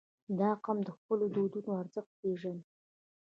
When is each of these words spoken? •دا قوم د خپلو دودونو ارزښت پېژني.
•دا 0.39 0.49
قوم 0.63 0.77
د 0.87 0.89
خپلو 0.97 1.25
دودونو 1.35 1.71
ارزښت 1.81 2.11
پېژني. 2.21 2.63